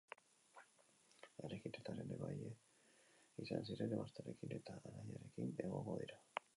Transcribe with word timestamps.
Harekin 1.43 1.77
eta 1.81 1.93
haren 1.93 2.15
emaile 2.17 2.51
izan 3.45 3.69
ziren 3.71 3.95
emaztearekin 4.01 4.59
eta 4.61 4.81
anaiarekin 4.93 5.57
egongo 5.69 6.01
dira. 6.05 6.25